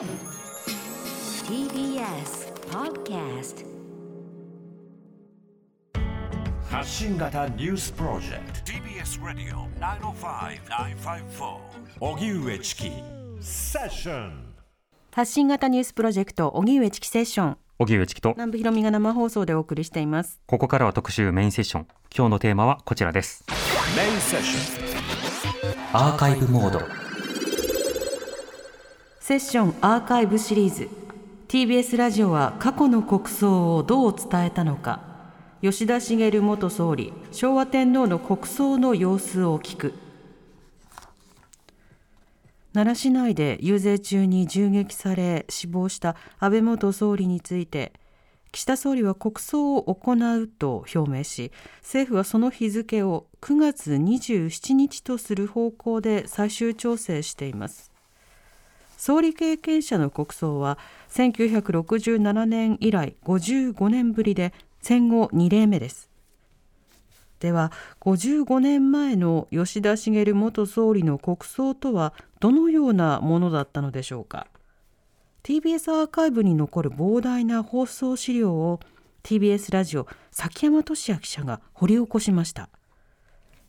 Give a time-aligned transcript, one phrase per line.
[0.00, 0.08] TBS
[2.70, 3.66] Podcast
[6.70, 8.72] 発信型ニュースプロジェクト。
[8.72, 11.58] TBS Radio 905-954
[12.00, 12.90] 荻上チキ。
[13.42, 14.54] セッション
[15.12, 17.58] 発信型ニュースプロジェクト荻上チキセッション。
[17.78, 18.30] 荻上チキと。
[18.30, 20.40] 南部ひろみが生放送でお送りしています。
[20.46, 21.86] ここからは特集メインセッション。
[22.16, 23.44] 今日のテーマはこちらです。
[23.94, 24.90] メインセッション
[25.92, 27.09] アーカイブモード
[29.30, 30.88] セッションアーカイブシリーズ。
[31.46, 35.02] TBS ラジオは過去の国葬をどう伝えたのか。
[35.62, 39.94] 吉田茂元総理昭和天皇の国葬の様子を聞く。
[42.72, 47.92] 奈良市内で遊説中に銃撃され死亡した安倍元総理について
[48.50, 57.89] 岸田総理は国葬を行うと表明し政府はその日付を9月27日とする方向で最終調整しています。
[59.00, 60.76] 総理経験者の国葬は
[61.08, 66.10] 1967年以来55年ぶりで戦後2例目です。
[67.38, 74.46] では55年前の吉田茂元総理の国葬とはどのようなものだったのでしょうか
[75.44, 78.80] ？TBS アーカイブに残る膨大な放送資料を
[79.22, 82.68] TBS ラジオ崎山俊也記者が掘り起こしました。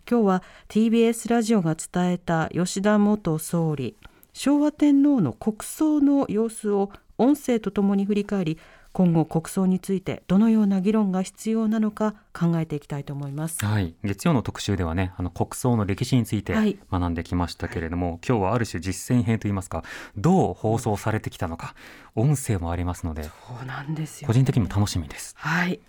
[0.09, 3.95] 今日は TBS ラジオが伝えた吉田元総理
[4.33, 8.57] 昭和天皇の国葬の様子を音声とともに振り返り
[8.93, 13.63] 今後国葬についてどのような議論が必要なのか考えていきたいと思います。
[13.63, 19.83] はい月曜の特集ではねあの国葬の歴史についてはい学んできましたけれども、今日はある種実践編といいますか
[20.17, 21.73] どう放送されてきたのか
[22.15, 25.79] 音声もありますのでそうなんですよ個人的にも楽しみですはい。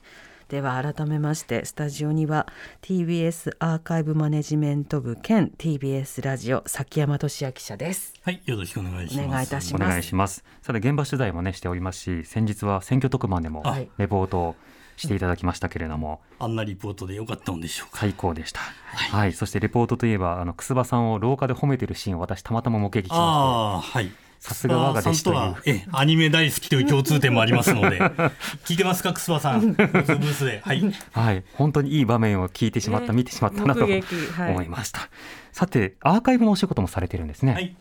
[0.53, 2.47] では改めましてスタジオには
[2.83, 8.13] TBS アーカイブマネジメント部兼 TBS ラジオ崎山俊也記者です。
[8.23, 9.27] はい、よろしくお願いします。
[9.29, 14.57] お願いいたしおます願いしますさて現場取材もねしておりますし先日は選挙特番でもはいレポートを
[14.99, 18.01] していただきましたけれども、あんなリポートでよかったのでしょうか。
[18.01, 24.13] 最高でした、はいそしてレポートといえばあの楠葉さんを廊下で褒めてるシーンを私たまたま目撃しまああ、はい。
[24.43, 28.01] さすが我が弟子とは、ええ、アニメ大好きという共通点もありますので、
[28.67, 29.75] 聞いてますか、楠葉さん？
[29.75, 30.61] ブースで。
[30.65, 30.83] はい。
[31.13, 35.09] はい本当にいい場面を聞いてしまった、ね見てしまったなと思いました、
[35.53, 37.77] さてアーカイブのお仕事もされてるんですね、はい。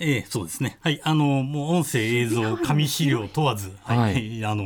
[0.00, 0.78] ええ、そうですね。
[0.80, 1.00] はい。
[1.04, 3.96] あの、もう音声、映像、紙資料問わず、は。
[3.96, 4.64] はい あの、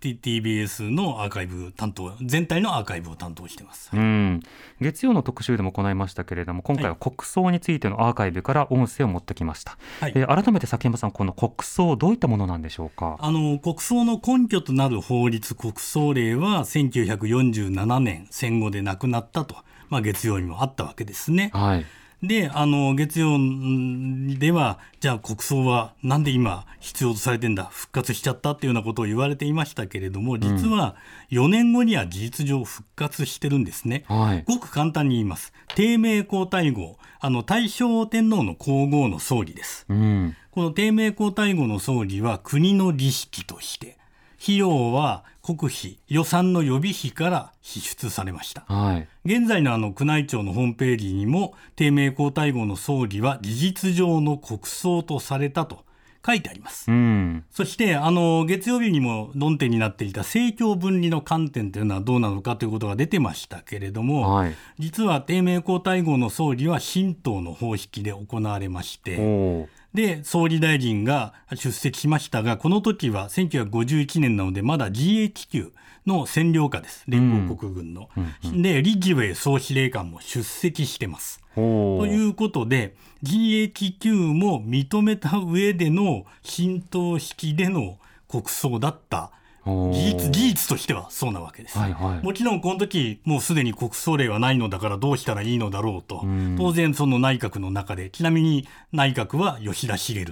[0.00, 3.90] TBS のアーカイブ担当、全体のアーカイブを担当してます。
[3.92, 4.40] うん、
[4.80, 10.12] 月曜の特集でも行いましたけれども今回は国葬についてのアーカイブから音声を持ってきました、はい。
[10.14, 13.16] えー改めて崎山さんこの国葬どういったものなんでしょうか？
[13.20, 19.56] あの国葬の根拠となる法律国葬令は1947年戦後で亡くなったと、
[19.88, 21.50] まあ、月曜にもあったわけですね。
[21.52, 21.84] はい
[22.22, 30.96] であの月曜んではじゃあ国葬はなんで今必要とされてんだ復活しちゃったっていうようなことを言われていましたけれども実は
[31.30, 34.04] 4年後には事実上復活してるんですね。
[34.06, 35.52] はいごく簡単に言います。
[35.74, 39.86] 低迷皇太后、あの大正天皇の皇后の総理です。
[39.88, 43.96] うんこの低迷皇太后の総理は国の儀式として、
[44.42, 48.64] 費用は国費、予算の予備費から支出されました。
[48.66, 55.84] はい現在のあの宮内庁のホームページにも、低迷皇太后の総理は事実上の国葬とされたと
[56.26, 56.90] 書いてあります。
[56.90, 75.72] うんそして、あの、月曜日にも論点になっていた政教分離の観点というのはどうなのかということが出てましたけれども、はい実は低迷皇太后の総理は神道の方式で行われまして、で、総理大臣が出席しましたが、この時は1951年なので、まだ GHQ
[76.06, 77.04] の占領下です。
[77.08, 78.08] 連合国軍の。
[78.54, 81.40] で、リジウェイ総司令官も出席してます。
[81.54, 81.60] と
[82.06, 89.32] いうことで、GHQ も認めた上での神道式での国葬だった。
[89.66, 89.92] おー。
[89.92, 91.78] 事実、事実としてはそうなわけです。
[91.78, 92.24] はいはい。
[92.24, 96.56] もちろんこの時もうすでに国葬令はないのだからどうしたらいいのだろうと、ん。
[96.58, 100.24] 当然その内閣の中でちなみに内閣は吉田茂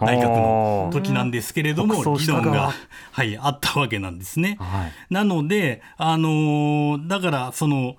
[0.00, 2.72] 内閣の時なんですけれども議論が、
[3.12, 4.56] はい、あったわけなんですね。
[4.58, 4.92] はい。
[5.10, 7.96] なので、あのーだからその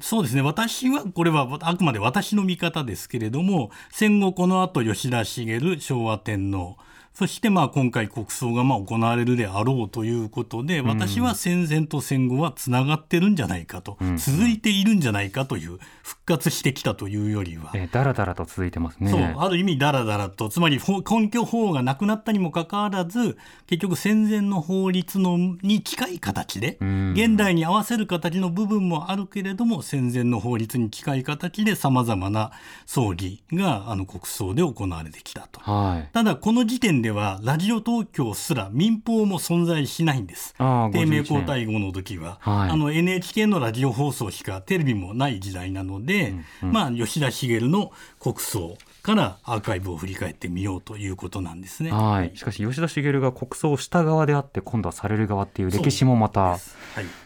[0.00, 0.42] そうですね。
[0.42, 6.76] 私はこれはあくまで私の見方ですけれども戦後この後吉田茂昭和天皇
[7.18, 19.10] そしてまあ今回国葬がまあ行われるであろうということで、私は戦前と戦後はつながってるんじゃないかと、続いているんじゃないかという復活してきたというよりは、えーだらだらと続いてますね。
[19.10, 20.48] そうある意味だらだらと。
[20.48, 23.36] つまり法根拠法がなくなったにもかかわらず
[23.66, 27.14] 結局戦前の法律のに近い形で、ん。
[27.14, 32.52] 現代に合わせる形の部分もあるけれども戦前の法律に近い形でさまざまな
[32.86, 35.60] 葬儀があの国葬で行われてきたと。
[35.60, 36.08] はい。
[36.12, 40.54] ただこの時点ではラジオ東京すら民放も存在しないんです。
[40.58, 51.90] 低迷51年皇太后の時は、はいあの NHK のラジオ放送しかテレビもない時代なので、まあ吉田茂の国葬からアーカイブを振り返ってみようということなんですね。
[51.90, 52.36] はい。
[52.36, 56.58] しかし吉田茂が国葬をした側であって今度はされる側っていう歴史もまたはい、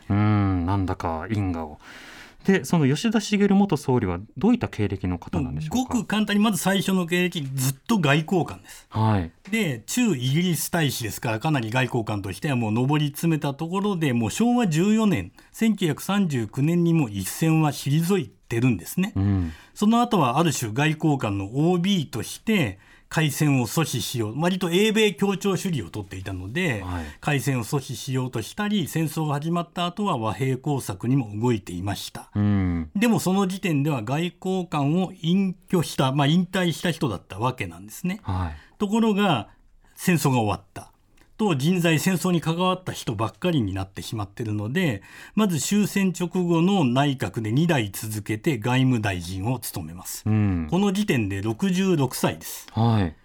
[0.08, 1.78] うーんなんだか因果を。
[2.44, 5.94] でその吉田茂元総理はどういった経歴の方なんでしょごうか？
[5.98, 8.86] く簡単にまず最初の経歴ずっと外交官です。
[8.90, 9.30] はい。
[9.50, 19.12] で中イギリス大使ですからかなり外交官としてはもう上り詰めたところでもう昭和14年1939年にも一線は退いてるんですね。
[19.16, 19.52] うん。
[19.74, 22.78] その後はある種外交官の OB として
[23.12, 32.30] 開戦を阻止しよう割と英米協調主義を取っていたので、はい開戦を阻止しようとしたり戦争が始まった後は和平工作にも動いていました。
[32.34, 32.90] うん。
[32.96, 38.20] でもその時点では外交官を隠居した、まあ、引退した人だったわけなんですね。
[38.22, 38.78] はい。
[38.78, 39.50] ところが
[39.94, 40.91] 戦争が終わった。
[41.36, 45.02] と人材戦争に関わった人ばっかりになってしまっているので
[45.34, 50.22] まず終戦直後の内閣で2代続けて外務大臣を務めます。
[50.26, 50.68] うん。
[50.70, 52.66] この時点で66歳です。
[52.72, 53.16] はい。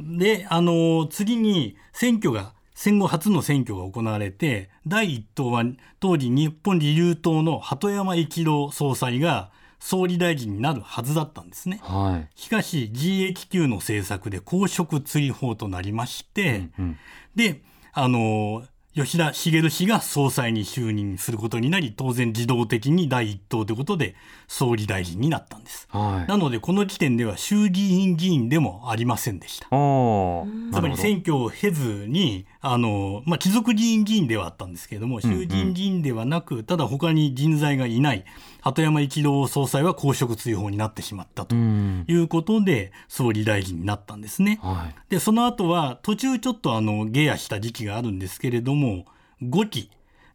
[0.00, 5.64] で、あの次に選挙が、戦後初の選挙が行われて、第一党は
[5.98, 9.50] 当時日本自由党の鳩山一郎総裁が
[9.80, 11.80] 総理大臣になるはずだったんですね。
[11.82, 12.40] はい。
[12.40, 16.98] しかし GHQ の政策で公職追放となりまして、うん。
[17.38, 17.62] で、
[17.92, 18.64] あの
[18.94, 24.16] 吉田茂氏が総裁に就任することになり、当然自動的に第一党ということで
[24.48, 25.86] 総理大臣になったんです。
[25.90, 26.28] はい。
[26.28, 29.68] なので、この時点では衆議院議員でもありませんでした。
[29.68, 38.24] つまり選挙を経ずに、あの、まあ、貴族議員議員ではあったんですけれども、衆議院議員ではなく、ただ他に人材がいない、
[38.60, 42.04] 鳩山一郎総裁は公職追放になってしまったとうん。
[42.08, 44.58] いうことで、総理大臣になったんですね。
[44.62, 44.94] はい。
[45.08, 49.06] で、その後は、途中ちょっとあの、下野した時期があるんですけれども、
[49.42, 49.90] 5期、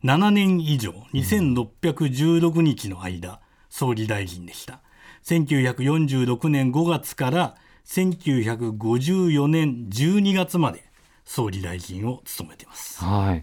[0.05, 4.79] 7年以上、2616日の間、総理大臣でした。
[5.25, 7.55] 1946年5月から
[7.85, 10.83] 1954年12月まで
[11.25, 13.03] 総理大臣を務めています。
[13.03, 13.35] はい。
[13.37, 13.41] や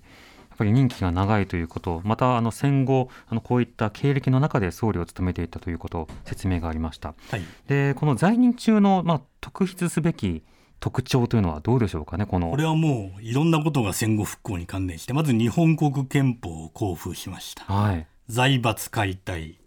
[0.54, 7.14] っぱり任期が長いということ、またあの戦後あのこういった経歴の中で総理を務めていたということ説明がありました。
[7.30, 7.42] はい。
[7.66, 10.42] でこの在任中のまあ特筆すべき
[10.80, 17.64] 特徴というのはどうでしょうかねこのこれはもういろんなことが戦後復興に関連して、まず日本国憲法を公布しました。
[17.64, 19.59] はい財閥解体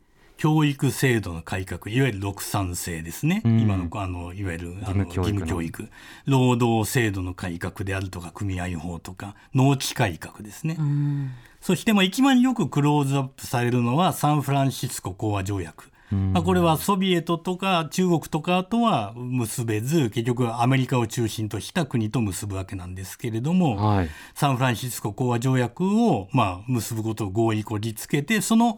[0.43, 3.61] 教育制度の改革いわゆる六三制ですね、うん。
[3.61, 5.87] 今のあのいわゆるあの義務教育
[6.25, 10.77] 労働制度の改革であるとか組合法とか農地改革ですね、
[11.61, 15.89] そしてまあ一番よくクローズアップされるのはサンフランシスコ講和条約。
[16.11, 24.09] まあ、これはソビエトとか中国とかとは結べず結局はアメリカを中心とした国と結ぶわけなんですけれども、はい。
[24.35, 28.77] サンフランシスコ講和条約を、まあ、結ぶことを合意こりつけてその、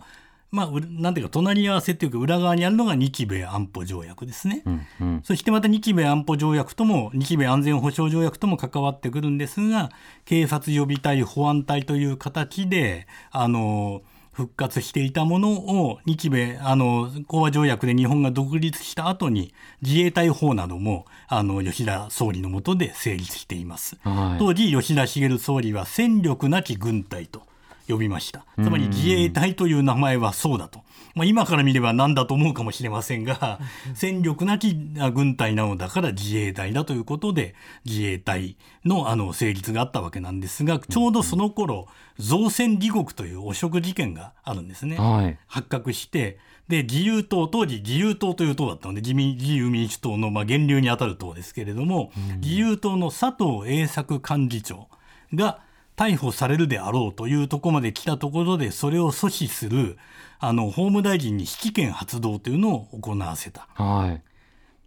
[0.56, 4.63] まあ、うなんていうか隣り合わせというか裏側にあるのが日米安保条約ですね。
[4.66, 9.92] うんうんそしてまた日米安保条約とも日米安全保障条約とも関わってくるんですが
[10.24, 23.98] 警察予備隊保安隊という形であの復活していたものを日米あの講和条約で日本が独立した後に自衛隊法などもあの吉田総理の下で成立しています。
[24.04, 27.44] はい当時吉田茂総理は戦力なき軍隊と
[27.87, 28.45] 呼びました。
[28.56, 30.81] つまり自衛隊という名前はそうだと、
[31.13, 33.59] まあ、今から見れば何だと思うかもしれませんが
[33.94, 34.75] 戦力なき
[35.13, 41.87] 軍隊なのだから自衛隊だということで自衛隊のあの成立があったわけなんですがちょうどその頃
[42.18, 44.97] 造船離国という汚職事件があるんですね。
[44.97, 45.37] はい。
[45.47, 54.87] 発覚してで自由党当時自由党という党だったので自民自由民主党のまあ源流にあたる党ですけれども、自由党の佐藤栄作幹事長
[55.33, 55.59] が
[55.95, 59.97] 逮捕されるであろうというところまで来たところでそれを阻止する
[60.40, 63.68] あの法務大臣に指揮権発動というのを行わせた。
[63.73, 64.34] はい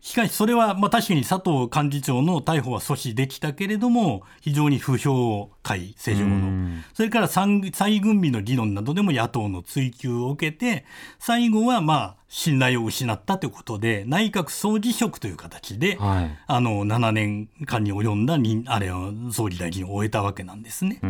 [0.00, 6.84] しかしそれはまあ確かに佐藤幹事長の逮捕は阻止できたけれども非常に不評会正常うのん。
[6.94, 10.84] それから再再軍備の議論などでも野党の追及を受けて
[11.18, 16.38] 最後はまあ信頼を失ったということで内閣総辞職という形で、はい。
[16.46, 21.00] あの7年間に及んだにあれを総理大臣を終えたわけなんですね。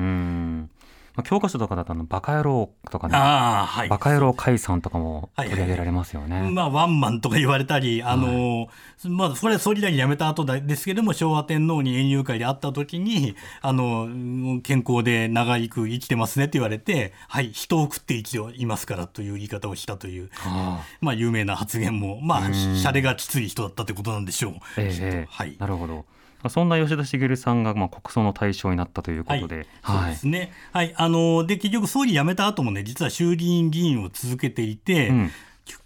[1.19, 6.49] まあ教科書とかだとあのバカ野郎とかねはいバカ野郎解散とかもはい取り上げられますよね。
[6.51, 8.69] まあ、ワンマンとか言われたり、あの、
[9.05, 24.53] まあ、これは総理大臣辞めた後だですけれども、昭和天皇に園遊会で会った時に、あの、うん健康で長く生きてますねって言われて、はい、人を食って生きていますからという言い方をしたという、あまあ、有名な発言も、まあ、シャレがきつい人だったってことなんでしょう。
[24.77, 25.57] ええきっとええはい。
[25.59, 26.05] なるほど。
[26.49, 30.11] そんな吉田茂さんがまあ国葬の対象になったということで、そうはい。
[30.12, 30.52] ですね。
[30.73, 30.95] はい。
[30.97, 35.30] あの、で、結局総理辞めた後もね、実は衆議院議員を続けていて、うん。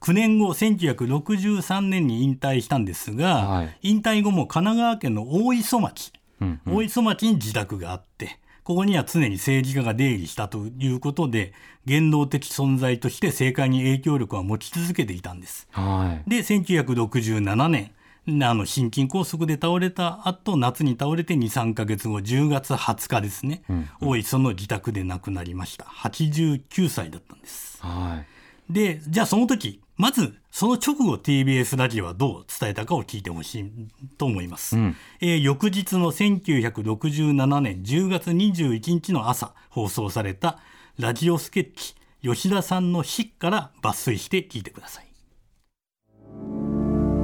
[0.01, 3.77] 9年後、1963年に引退したんですが、はい。
[3.83, 6.75] 引退後も神奈川県の大磯町、うんうん。
[6.77, 11.53] 大磯町に自宅があって、ここには常に政治家が出入りしたということで、
[11.85, 15.67] 言動的存在として政界に影響力は持ち続けていたんです。
[15.73, 16.31] はい。
[16.31, 17.91] で、1967年、
[18.29, 25.85] あの心筋梗塞で倒れた後、夏に倒れて2、3ヶ月後、10月20日ですね、うん大磯の自宅で亡くなりました。
[25.85, 27.79] 89歳だったんです。
[27.83, 33.73] はいで、じゃあその時、まず、その直後 TBS ラジオはどう伝えたかを聞いてほしい
[34.19, 34.77] と思います。
[34.77, 40.59] うんえー翌日の1967年10月21日の朝放送された
[40.99, 45.12] ラジオスケッチ吉田さんの詩から抜粋して聞いてください。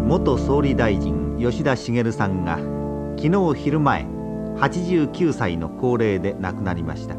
[0.08, 2.56] 元総理大臣吉田茂さんが
[3.18, 4.06] 昨日昼前
[4.56, 7.14] 89歳の高齢で亡くなりました。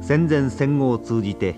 [0.00, 1.56] 戦前戦後を通じて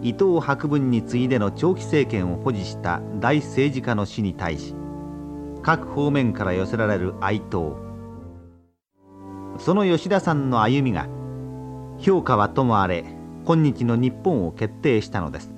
[0.00, 4.74] 伊藤博文に次いでの長期政権を保持した大政治家の死に対し
[5.62, 7.76] 各方面から寄せられる哀悼。
[9.58, 11.06] その吉田さんの歩みが
[11.98, 13.04] 評価はともあれ
[13.44, 15.52] 今日の日本を決定したのです。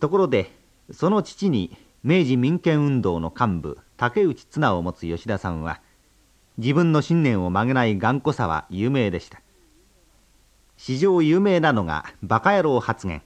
[0.00, 0.61] ところで
[0.92, 5.80] その父に明治民権運動の幹部竹内綱を持つ吉田さんは
[6.58, 9.40] 自分の信念を曲げない頑固さは有名でした。
[10.76, 13.22] 史上有名なのがバカ野郎発言。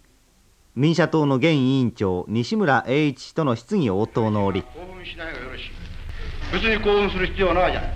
[0.76, 4.62] 民社党の現委員長西村栄一氏との質疑応答の折。
[4.62, 5.70] 興奮しないがよろしい。
[6.52, 7.92] 別に興奮する必要はないじゃない。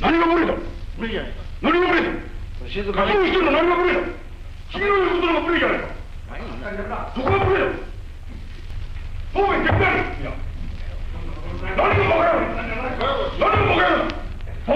[0.00, 0.54] 何が無理だ。
[0.96, 2.10] 無理じゃない何が無理だ。
[2.70, 3.14] 静かに。
[3.14, 4.00] 何が無理だ。
[4.70, 6.01] 君の言うことが無理じゃないか
[6.32, 6.48] バカ野
[11.12, 11.42] 郎。
[11.62, 12.38] 何がバカ野郎
[14.66, 14.72] バ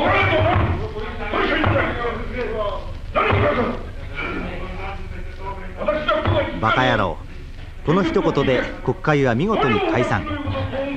[5.86, 7.16] カ野郎とはい何がバカ野郎
[7.86, 10.26] この一言で国会は見事に解散。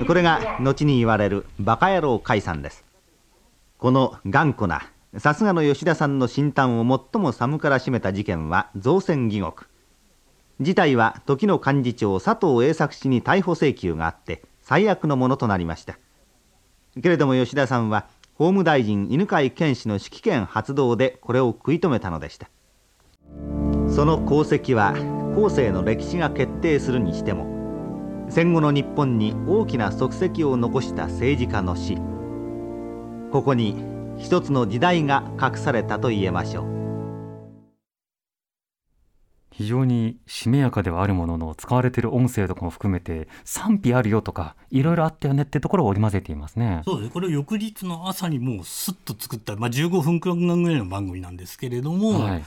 [0.05, 2.83] これが後に言われるバカ野郎解散です。
[3.77, 9.68] この頑固なさすがの吉田さんの心胆を最も寒からしめた事件は造船疑獄。
[10.61, 15.97] 事態は時の幹事長佐藤栄作氏に逮捕請求があって最悪のものとなりました。
[17.01, 22.49] けれども吉田さんは法務大臣犬飼健氏の指揮権発動でこれを食い止めたのでした。
[23.89, 24.93] その功績は
[25.35, 27.47] 後世の歴史が決定するにしても
[28.29, 31.97] 戦後の日本に大きな足跡を残した政治家の死。
[33.31, 33.75] ここに
[34.17, 36.78] 一つの時代が隠されたと言えましょう。
[39.59, 46.81] 非常にしめやかではあるものの使われている音声とかも含めて賛否あるよとかいろいろあったよねってところを織り交ぜていますね。
[46.85, 47.11] そうですね。
[47.11, 52.43] これを翌日の朝にもうスッと作った、まあ、15分間ぐらいの番組なんですけれども、はい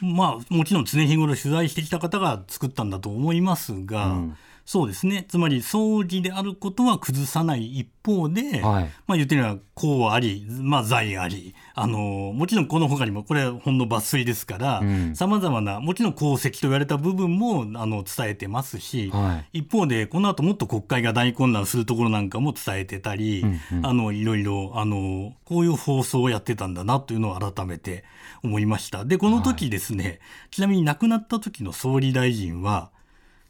[0.00, 5.26] まあ、もちろん常日頃取材してきた方が作ったんだと思いますが、うんそうですね。
[5.28, 8.90] つまり、総理であることは崩さない一方で、はい。
[9.06, 19.58] まあ言ってみれば、功あり、まあ財あり、あの、もちろんこの他にも、これはほんの抜粋ですからうん、様々な、もちろん功績と言われた部分も、あの、伝えてますし、はい。
[19.58, 23.86] 一方で、この後もっと国会が大混乱するところなんかも伝えてたり、うんうん。
[23.86, 28.04] あの、いろいろ、あの、こういう放送をやってたんだなというのを改めて
[28.42, 29.04] 思いました。
[29.04, 32.93] で、この時ですね、ちなみに亡くなった時の総理大臣は、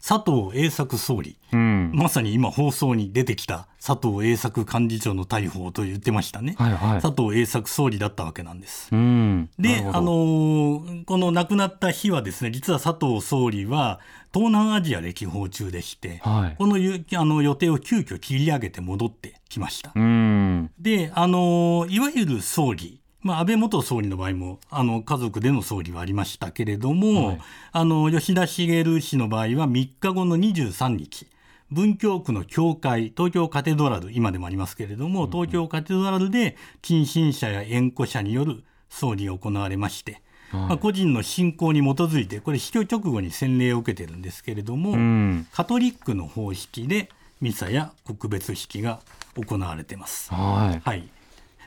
[0.07, 1.39] 佐藤栄作総理。
[1.51, 6.53] うんまさに今放送に出てきた佐藤栄作幹事長の逮捕と言ってましたね。
[6.59, 8.89] はいはい佐藤栄作総理だったわけなんです。
[8.91, 13.99] うんなで、あのーこの亡くなった日はですね、実は佐藤総理は
[14.31, 19.91] 東南アジア歴訪中でして、はいこのゆあの予定を急遽切り上げて戻ってきました。
[19.95, 27.41] うんで、あのいわゆる総理、まあ、安倍元総理の場合もあの家族での総理はありましたけれども、はい。
[27.71, 31.25] あの吉田茂氏の場合は3日後の23日
[31.71, 40.21] 文京区の教会東京カテドラル今でもありますけれども、東京カテドラルで近親者や縁故者による葬儀が行われまして、
[40.53, 45.47] まあ、個人の信仰に基づいてこれ死去直後に洗礼を受けてるんですけれども、うん。
[45.51, 47.09] カトリックの方式で
[47.41, 48.99] ミサや告別式が
[49.35, 50.31] 行われてます。
[50.31, 50.81] はい。
[50.87, 51.09] はい、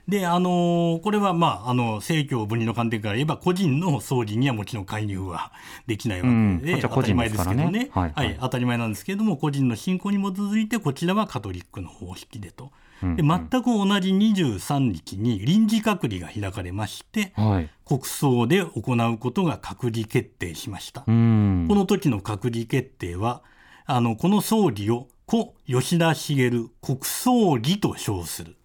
[0.09, 5.53] で、あのこれは、まあ、あの政教分離の観点から言えば、個人の総理にはもちろん介入は
[5.87, 12.65] できないわけで、うん当たり前ですけどねすからねはいはい当たり前なんですけれども、個人の信仰に基づいて、こちらはカトリックの方式でと。
[13.03, 17.71] うんで全く同じ23日に臨時閣議が開かれまして、はい。
[17.87, 21.05] 国葬で行うことが閣議決定しました。
[21.07, 21.67] うん。
[21.69, 23.43] この時の閣議決定は、
[23.87, 26.51] あの、この総理を故吉田茂
[26.83, 28.57] 国葬儀と称する。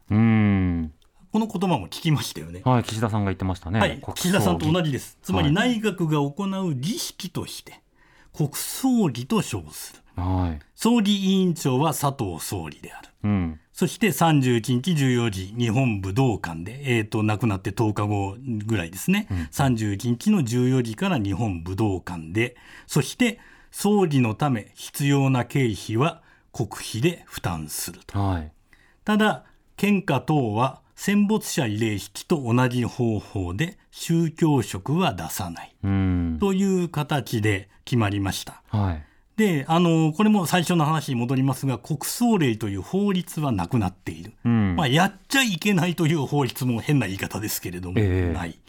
[1.34, 1.48] うん。
[1.48, 2.62] この言葉も聞きましたよね。
[2.64, 3.80] はい、岸田さんが言ってましたね。
[3.80, 5.18] はい、岸田さんと同じです。
[5.22, 7.82] つまりはい内閣が行う儀式として、
[8.36, 10.04] 国葬儀と称する。
[10.16, 10.66] はい。
[10.76, 13.10] 総理委員長は佐藤総理である。
[13.24, 13.60] うん。
[13.72, 23.40] そして31日14時、日本武道館で、えー、と亡くなって10日後ぐらいですね、31日の14時から日本武道館で、そして
[23.72, 26.22] 総理のため必要な経費は
[26.52, 28.20] 国費で負担すると。
[28.20, 28.52] はい。
[29.04, 36.38] ただ、献花等は戦没者慰霊式と同じ方法で宗教色は出さないうん。
[36.40, 38.62] という形で決まりました。
[38.68, 39.04] はい。
[39.36, 44.34] で、あの、これも最初の話に戻りますが、国葬令という法律はなくなっている。
[44.46, 44.76] うん。
[44.76, 48.60] まあ、やっちゃいけないという法律も変な言い方ですけれども、ええない。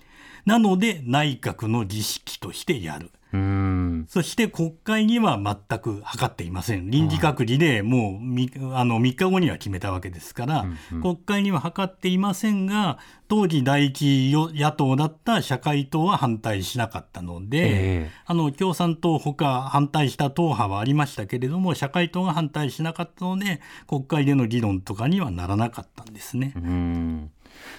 [0.46, 3.10] なので、内閣の儀式としてやる。
[3.34, 4.06] うん。
[4.08, 6.88] そして国会には全く諮っていません。
[6.88, 10.66] 臨時閣議でもうみあの3日後には決めたわけですから、
[11.02, 17.70] 国会には諮っていませんが、当時第一野党だった社会党は反対しなかったので、え
[18.06, 26.52] えあの共産党ほか反対した党派はありましたけれども、社会党が反対しなかったので、国会での議論とかにはならなかったんですね。
[26.54, 27.30] うん。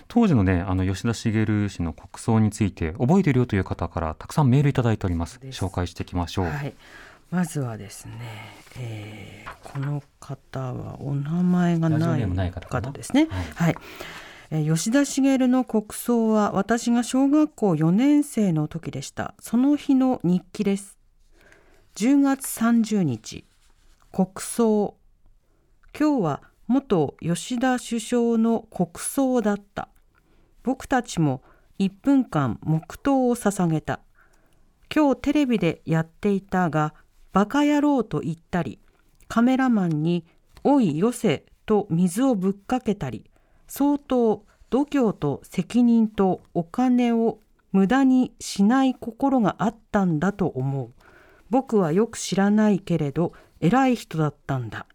[0.07, 5.39] 当時のね、あの吉田茂氏の国葬について覚えているよという方からたくさんメールいただいております。
[5.51, 6.45] 紹介していきましょう。
[6.45, 6.73] はい、
[7.31, 8.13] まずはですね、
[8.79, 13.27] えーこの方はお名前がない方ですね。
[13.55, 13.75] はい、
[14.51, 19.33] えー吉田茂の国葬は私が小学校4年生の時でした。
[19.39, 20.97] その日の日記です。
[21.95, 23.45] 10月30日、
[24.11, 24.95] 国葬。
[25.97, 29.89] 今日は元吉田首相の国葬だった。
[30.63, 31.43] 僕たちも
[31.79, 33.99] 1分間黙祷を捧げた。
[34.93, 36.93] 今日テレビでやっていたが、
[37.33, 38.79] バカ野郎と言ったり、
[39.27, 40.25] カメラマンに、
[40.63, 43.29] おいよせと水をぶっかけたり、
[43.67, 47.39] 相当度胸と責任とお金を
[47.71, 50.91] 無駄にしない心があったんだと思う。
[51.49, 54.87] 僕はよく知らないけれど、偉い人だったんだ。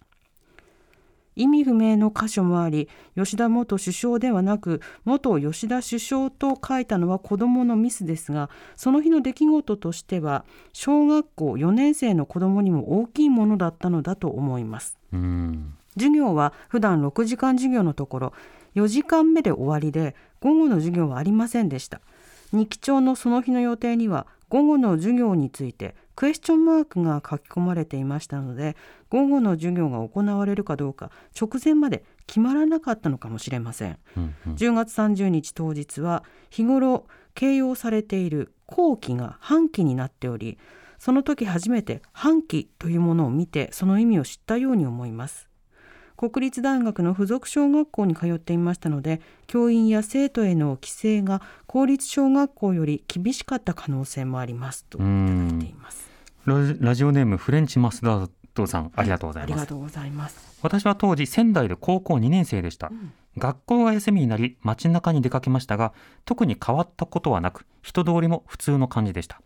[1.36, 14.98] 意味不明の箇所もあり吉田元首相ではなく元吉田首相と書いたのは子どものミスですがその日の出来事としては小学校4年生の子どもにも大きいものだったのだと思います。
[15.12, 15.74] うん。
[15.94, 18.32] 授業は普段6時間授業のところ
[18.76, 22.00] 4時間目で終わりで午後の授業はありませんでした
[22.52, 28.76] 日記帳のその日の予定には午後の授業についてクエスチョンマークが書き込まれていましたので
[29.08, 33.98] 午後の授業が行われるかどうか直前まで決まらなかったのかもしれません。
[34.18, 34.52] うんうん。
[34.52, 40.58] 10月30日当日は日頃掲揚されている後期が半期になっており
[40.98, 45.48] その時初めて半期というものを見てその意味を知ったように思います。
[46.18, 56.09] 国立大学の附属小学校に通っていましたので教員や生徒への規制が公立小学校より厳しかった可能性もありますといただいています
[56.46, 59.52] ラジオネームフレンチマスタードさんありがとうございます。
[59.52, 60.58] ありがとうございます。
[60.62, 62.90] 私は当時仙台で高校2年生でした、
[63.38, 65.92] 学校が休みになり街中に出かけましたが
[66.24, 69.40] 特に変わったことはなく人通りも普通の感じでした。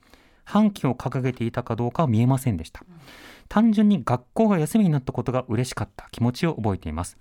[0.45, 2.85] 半旗を掲げていたかどうかは見えませんでした、
[3.49, 7.17] 単純に学校が休みになったことが嬉しかった気持ちを覚えています、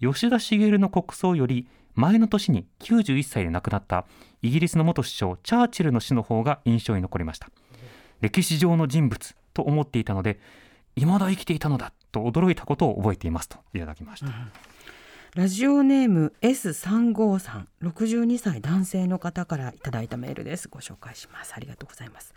[0.00, 4.06] 吉田茂の国葬より前の年に91歳で亡くなった
[4.42, 7.48] イギリスの元首相チャーチルの死の方が印象に残りました
[8.20, 10.40] 歴史上の人物と思っていたので
[10.96, 14.26] 未だ生きていたのだと驚いたことを覚えていますといただきました、
[15.34, 20.68] ラジオネーム S35 さん62歳男性の方からいただいたメールです。
[20.68, 21.52] ご紹介します。
[21.54, 22.34] ありがとうございます。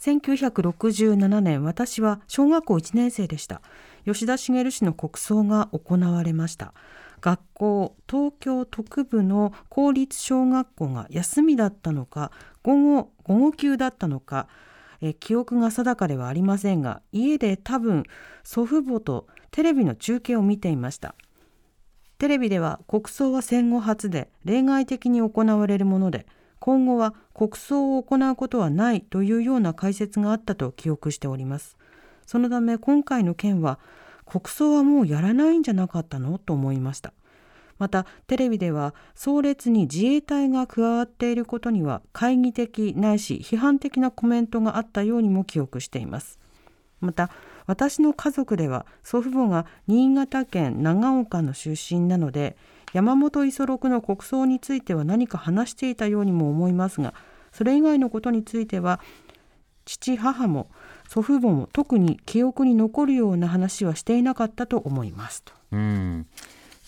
[0.00, 3.62] 1967年私は小学校1年生でした。
[4.04, 6.74] 吉田茂氏の国葬が行われました。
[7.22, 12.32] 学校東京特部の公立小学校が休みだったのか
[12.64, 14.48] 午後午後休だったのか
[15.02, 18.04] え記憶が定かではありませんが家で多分
[18.44, 21.14] 祖父母とテレビの中継を見ていました。
[22.18, 26.24] テレビでは国葬は戦後初で例外的に行われるもので
[26.60, 31.76] 今後は国葬を行うことはないというような解説があったと記憶しております。
[32.24, 33.80] そのため今回の件は
[34.24, 36.38] 国葬はもうやらないんじゃなかったの？
[36.38, 37.12] と思いました。
[37.78, 46.38] またテレビでは葬列に自衛隊が加わっていることには懐疑的ないし批判的なコメントがあったようにも記憶しています。
[47.00, 47.30] また
[47.66, 52.56] 私の家族では祖父母が新潟県長岡の出身なので
[52.92, 57.14] 山本五十六の国葬については何か話していたようにも思いますが
[57.52, 59.00] それ以外のことについては
[59.84, 60.70] 父母も
[61.08, 65.52] 祖父母も特に記憶に残るような話はしていなかったと思いますと。
[65.72, 66.26] うん。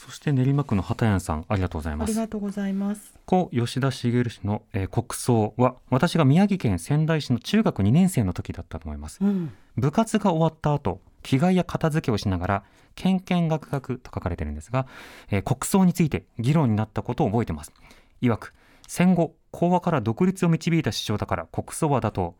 [0.04, 2.12] そして練馬区の畑谷さんありがとうございあます。
[2.12, 3.14] りがとうございます。
[3.24, 9.18] 故吉田茂氏の、えー国葬は私が宮城県仙台市の中学2年生の時だったと思います。
[9.22, 9.52] うん。
[9.76, 12.64] 部活が終わった後着替えや片付けをしながら
[12.94, 14.86] 「けんけんがくがく」と書かれてるんですが、
[15.30, 17.72] えー国葬について議論になったことを覚えてます。
[18.20, 18.52] いわく
[18.86, 22.34] 戦後講和から独立を導いた主張だから国葬は妥当。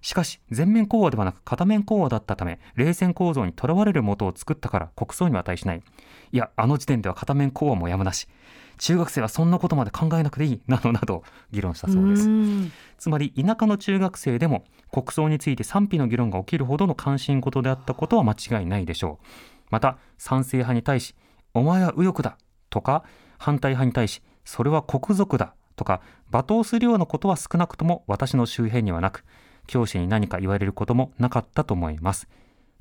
[0.00, 5.82] しかし全面講和ではなく片面講和だったため冷戦構造にとらわれる元を作ったから国葬には値しない
[6.32, 8.28] いやあの時点では片面講和もやむなし。
[8.78, 10.60] 中学生はそんなことまで考えなくていい。
[10.66, 12.28] などなど議論したそうです。
[12.28, 12.72] ん。
[12.98, 19.26] つまり田舎の中学生でも国葬について賛否の議論が起きるほどの関心事であったことは間違いないでしょう。
[19.70, 21.14] また賛成派に対し
[21.54, 22.38] 「お前は右翼だ」
[22.70, 23.04] とか
[23.38, 29.24] 反対派に対し「それは国賊だ」とか罵倒するようなことは少なくとも私の周辺にはなく
[29.66, 32.28] 教師に何か言われることもなかったと思います。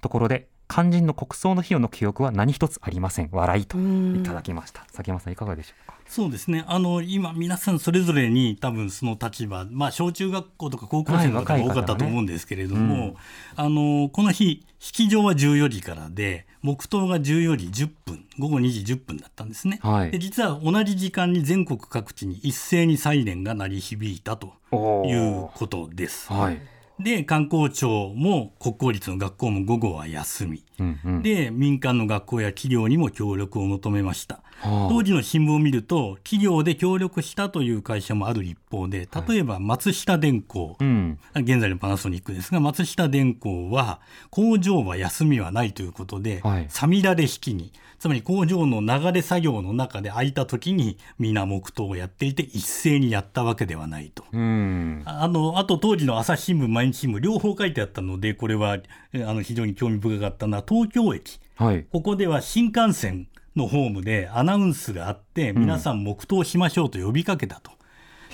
[0.02, 3.30] ところで肝心の国葬の費用の記憶は何一つありません。
[3.32, 4.86] 笑いといただきました。
[4.92, 5.94] 崎山さんいかがでしょうか？
[6.08, 6.64] そうですね。
[6.68, 13.18] あの今皆さんそれぞれに多分その立場まあ小中学校とか高校生の方が多かったと思うんですけれども、はい若い方はね
[13.56, 20.12] あのこの日式場は14時からで黙祷が14時10分午後2時10分だったんですね、はい。
[20.12, 24.54] で実は同じ時間に全国各地に一斉にサイレンが鳴り響いたと
[25.06, 26.32] いうことです。
[26.32, 26.60] はい、
[27.04, 34.42] で観光庁も国公立の学校も午後は休み、うんうん、で民間の学校や企業にも協力を求めました。
[34.60, 34.90] はあ。
[34.90, 41.20] 当時の新聞を見ると企業で協力したという会社もある一方で例えば松下電工、うん。
[41.36, 46.66] 現在のパナソニックですが松下電工は工場は休みはないということで、はい。
[46.70, 54.26] さみだれ式につまり工場の流れ作業の中で空いた時に皆黙祷をやっていて一斉にやったわけではないと。
[54.32, 55.04] うん。
[55.06, 58.78] あのあと当時の朝日新聞毎日新聞両方書いてあったのでこれは
[59.14, 61.40] えあの非常に興味深かったのは東京駅。
[61.56, 61.86] はい。
[61.92, 67.72] ここでは新幹線のホームでアナウンスがあって皆さん黙祷しましょうと呼びかけたと。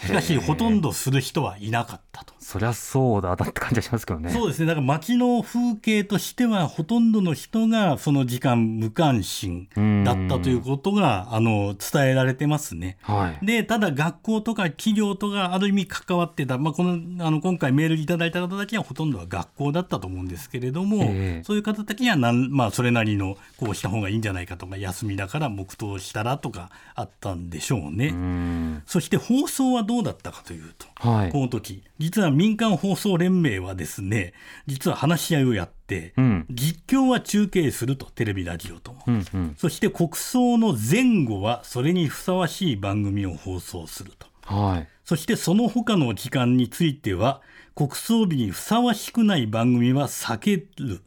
[0.05, 2.33] しかしほとんどする人はいなかったと。
[2.39, 4.31] そりゃそうだだって感じがしますけどね。
[4.31, 4.65] そうですね。
[4.65, 9.67] だから街の風景としてはほとんどの人がその時間無関心
[10.03, 12.97] だったということがあの伝えられてますね。
[13.01, 13.45] はい。
[13.45, 28.07] で、ただ学校とか企業とかある意味関わってた、まあ、このあの今回メールいただいた方たちはほとんどは学校だったと思うんですけれども、ええそういう方たちにはなん、まあ、それなりのこうした方がいいんじゃないかとか休みだから黙祷したらとかあったんでしょうね。
[28.07, 28.83] うん。
[28.85, 34.33] そして放送はどうだったかというと、はいこの時実は民間放送連盟はですね
[34.67, 39.55] 実は話し合いをやって、うん実況は中継するとテレビラジオとも、うんうん。
[39.57, 44.87] そして国葬の前後はそれにふさわしい番組を放送するとはい。
[45.03, 47.41] そしてその他の時間については
[47.73, 51.01] 国葬日にふさわしくない番組は避ける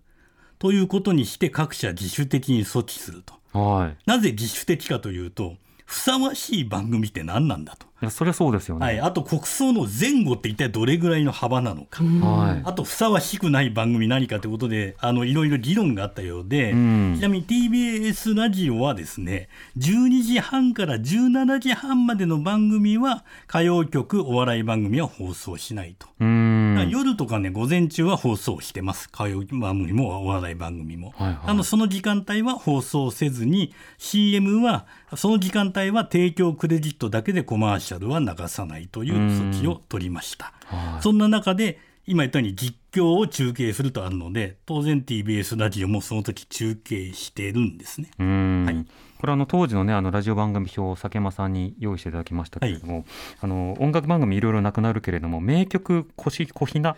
[0.58, 3.96] ということにして各社自主的に措置するとはい。
[4.06, 5.54] なぜ自主的かというと
[5.92, 7.86] ふさわしい番組って何なんだと。
[8.00, 8.86] いや、そりゃそうですよね。
[8.86, 12.62] はい、あと国葬の前後って一体どれぐらいの幅なのか、はい。
[12.64, 26.08] あとふさわしくない番組何かということであのいろいろ議論があったようで、うんちなみに TBS ラジオはですね12時半から17時半までの番組は歌謡曲お笑い番組は放送しないと。
[26.20, 26.90] うーだからん。
[26.90, 29.08] 夜とかね午前中は放送してます。
[29.12, 31.38] 歌謡番組もお笑い番組も、はいはい。
[31.46, 40.52] あのその時間帯は放送せずに CM はその時間帯は提供クレジットだけでコマーシャルは流さないという措置を取りました。
[40.66, 41.02] はい。
[41.02, 48.10] そんな中で今言ったように実況を中継するとあるので当然 TBS ラジオもその時中継してるんですね。
[48.18, 48.86] はい
[49.22, 53.04] これあの当時のねあのラジオ番組表を佐間さんに用意していただきましたけれども、
[53.40, 56.96] あの音楽番組いろいろなくなるけれども名曲小し小ひな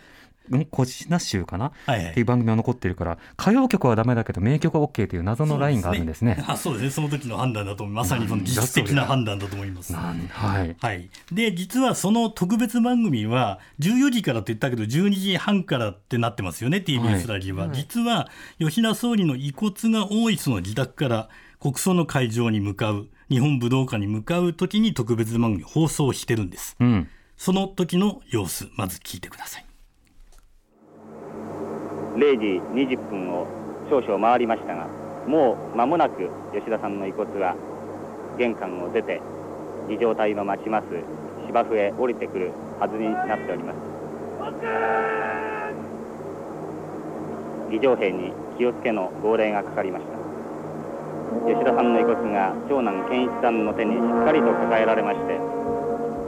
[0.49, 2.11] うん小ひな集かな、はいはい。
[2.11, 6.43] っていう番組は残ってるから歌謡曲はダメだけど名曲は OK という謎のラインがあるんですね。
[6.47, 6.89] あそうですね。
[6.89, 9.93] その時の判断だとまさにその技術的な判断だと思います。
[9.93, 10.15] は
[10.63, 10.75] い。
[10.79, 21.29] はい、で実はその特別番組は14時からって言ったけど12時半からってなってますよね TBS ラジオは、実は吉田総理の遺骨が多いその自宅から
[21.65, 26.75] 国葬の会場に向かう日本武道館に向かう時に特別番組を放送してるんです。
[26.79, 27.09] うん。
[27.37, 29.65] その時の様子まず聞いてください。
[32.17, 33.47] 0時20分を
[33.89, 34.85] 少々回りましたが
[35.25, 37.55] もう間もなく吉田さんの遺骨は
[38.37, 39.19] 玄関を出て
[39.89, 40.85] 儀仗隊の待ちます
[41.47, 43.95] 芝生へ降りてくるはずになっております。
[47.71, 50.14] 儀仗兵に気をつけの号令がかかりました
[51.45, 55.37] 吉田さんの遺骨が長男健一さんの手にしっかりと抱えられまして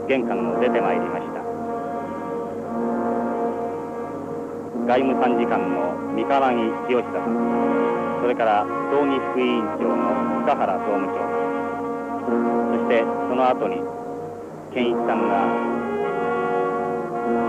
[0.06, 1.42] 玄関を出てまいりました
[4.86, 8.62] 外務参事官の三河木清久さんそれから
[8.94, 11.34] 葬儀副委員長の塚原総務長官
[12.70, 13.82] そしてその後に
[14.72, 15.50] 健一さんが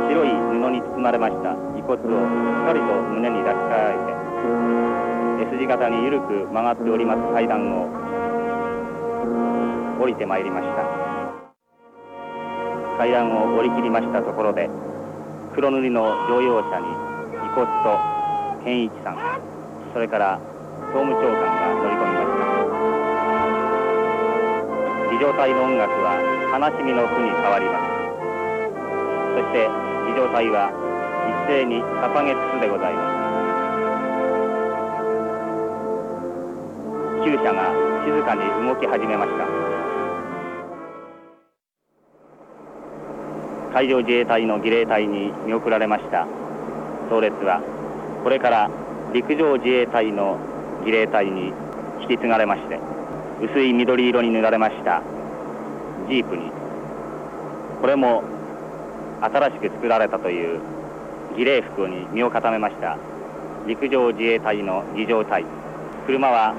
[0.09, 4.88] 白い布に包まれました遺骨をしっかりと胸に抱きかえて
[5.39, 7.87] S 字型に緩く曲がっております階段を
[10.01, 10.83] 降りてまいりました。
[12.97, 14.69] 階段を降り切りましたところで
[15.55, 16.91] 黒塗りの乗用車に遺
[17.55, 17.97] 骨と
[18.65, 19.17] 健一さん
[19.93, 20.37] それから
[20.91, 22.49] 総務長官が乗り込みました。
[25.11, 26.19] 儀仗隊の音楽は
[26.51, 27.87] 悲しみの句に変わります。
[29.35, 29.69] そして
[30.11, 30.71] 儀仗隊は
[31.47, 33.08] 一斉に捧げつつでございます。
[37.19, 37.73] 厩舎が
[38.05, 39.45] 静かに動き始めました。
[43.73, 46.25] 海上自衛隊の儀礼隊に見送られました。
[47.09, 47.61] 葬列は
[48.23, 48.71] これから
[49.13, 50.37] 陸上自衛隊の
[50.85, 51.51] 儀礼隊に
[52.01, 52.79] 引き継がれまして
[53.43, 55.01] 薄い緑色に塗られました
[56.07, 56.51] ジープに。
[57.81, 58.23] これも
[59.21, 60.59] 新しく作られたという
[61.35, 62.97] 儀礼服に身を固めました
[63.67, 65.43] 陸上自衛隊の儀仗隊。
[66.07, 66.55] 車は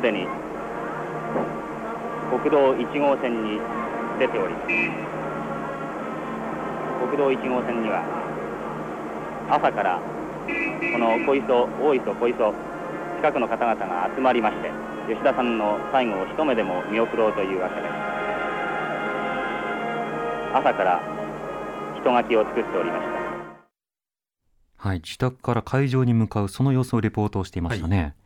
[0.00, 0.26] すでに
[2.30, 3.60] 国道1号線に
[4.18, 4.66] 出ております
[7.04, 8.00] 国道1号線には
[9.50, 10.00] 朝から
[10.92, 12.54] この小磯大磯小磯
[13.20, 14.70] 近くの方々が集まりまして
[15.06, 17.92] 吉田さんの最後を一目でも見送ろうというわけです
[20.56, 21.02] 朝から
[22.00, 23.20] 人垣を作っておりました
[24.78, 28.02] はい、自宅から会場に向かうその様子をレポートをしていましたね。
[28.02, 28.19] はい。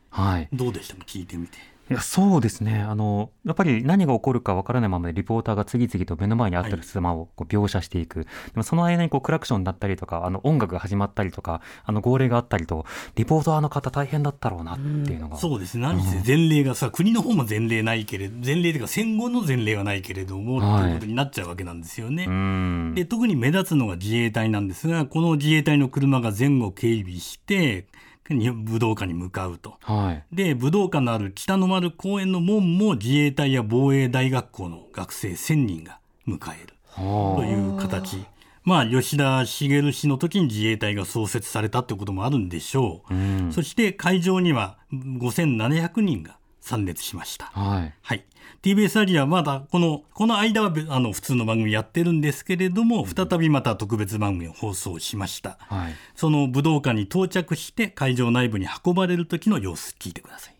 [0.53, 0.95] どうでした？
[0.95, 1.57] か聞いてみて。
[1.87, 2.81] いやそうですね。
[2.81, 15.83] あのやっぱり何が起こるかわからないままでリポーターが次々と目の前にあったりする様をこう描写していく、でもその間にこうクラクションだったりとかあの音楽が始まったりとかあの号令があったりとリポーターの方大変だったろうなっていうのが、そうですね。
[15.83, 20.81] 何せ前例がさ、国の方も前例ないけれど前例というか戦後の前例はないけれども、はい。
[20.81, 22.25] ということになっちゃうわけなんですよね。
[22.27, 22.93] うん。
[22.95, 27.83] で特に目立つのが自衛隊なんですがこの自衛隊の車が前後警備してに
[28.29, 29.77] 武道館に向かうと。
[29.81, 38.25] はいで武道館のある北の丸公園の門も自衛隊や防衛大学校の学生1000人が迎えるはという形。
[38.63, 43.13] まあ吉田茂氏の時に自衛隊が創設されたということもあるんでしょう。
[43.13, 47.45] あうんそして会場には5700人が参列しました。
[47.53, 48.25] はいはい。
[48.63, 55.57] TBS アジアはまだこの、この間はべあの普通の番組やってるんですけれども、再びまた特別番組を放送しました。
[55.59, 60.55] はいその武道館に到着して会場内部に運ばれる時の様子聞いてください。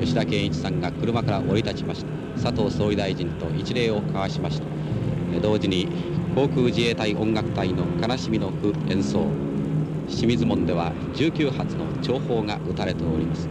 [0.00, 4.66] 吉田健一さんが車から降り立ちました佐藤総理大臣と一礼を交わしました
[5.34, 5.88] え同時に
[6.34, 9.26] 航空自衛隊音楽隊の悲しみの句演奏
[10.08, 13.48] 清水門では19発の弔砲が撃たれております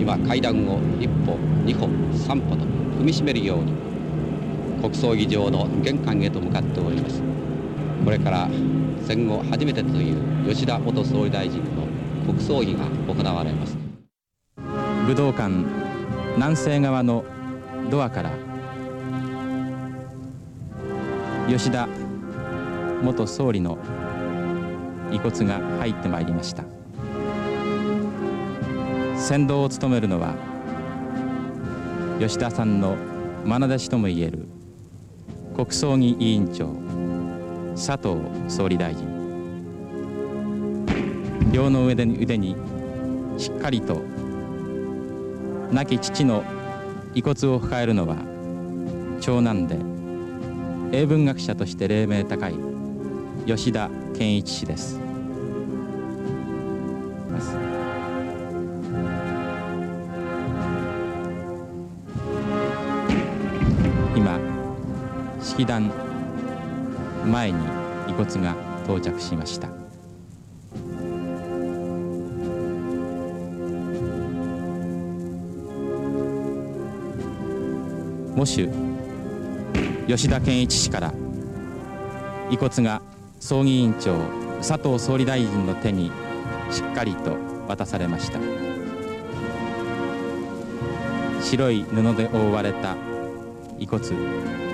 [0.00, 3.72] 今階段を一歩二歩三歩と踏みしめるように
[4.80, 7.22] 国葬儀場の玄関へと向かっております。
[8.04, 8.48] これから
[9.04, 11.86] 戦後初めてという吉田元総理大臣の
[12.26, 13.76] 国葬儀が行われます。
[15.06, 15.52] 武道館
[16.36, 17.24] 南西側の
[17.90, 18.30] ドアから
[21.48, 21.88] 吉田
[23.02, 23.78] 元総理の
[25.10, 26.77] 遺骨が入ってまいりました。
[29.18, 30.34] 先導を務めるのは
[32.20, 32.96] 吉田さんの
[33.44, 34.46] 愛弟子ともいえる
[35.54, 36.68] 国葬儀委員長
[37.74, 38.16] 佐藤
[38.48, 39.18] 総理大臣。
[41.52, 42.56] 両の腕に腕に
[43.36, 44.02] しっかりと
[45.72, 46.44] 亡き父の
[47.14, 48.16] 遺骨を抱えるのは
[49.20, 49.76] 長男で
[50.96, 52.54] 英文学者として黎明高い
[53.46, 55.07] 吉田健一氏です。
[65.58, 65.90] 式壇
[67.32, 67.58] 前に
[68.06, 69.66] 遺骨が到着しました。
[78.36, 78.68] 喪主
[80.06, 81.12] 吉田健一氏から
[82.52, 83.02] 遺骨が
[83.40, 84.16] 葬儀委員長
[84.58, 86.12] 佐藤総理大臣の手に
[86.70, 88.38] しっかりと渡されました。
[91.42, 92.94] 白い布で覆われた
[93.80, 94.67] 遺骨。